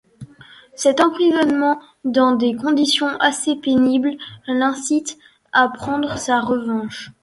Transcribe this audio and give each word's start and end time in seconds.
Cet 0.73 0.99
emprisonnement 0.99 1.79
dans 2.05 2.31
des 2.35 2.55
conditions 2.55 3.09
assez 3.19 3.55
pénibles 3.55 4.17
l'incite 4.47 5.19
à 5.53 5.67
prendre 5.69 6.17
sa 6.17 6.41
revanche. 6.41 7.11